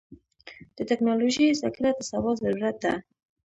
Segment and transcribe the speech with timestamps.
[0.77, 2.93] د ټکنالوژۍ زدهکړه د سبا ضرورت ده.